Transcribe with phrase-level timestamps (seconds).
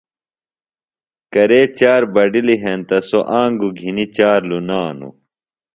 [1.33, 5.15] کرے چار بڈِلیۡ ہینتہ سوۡ آنگُوۡ گِھنیۡ چار لُنانوۡ۔